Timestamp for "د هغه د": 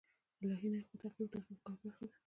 1.31-1.59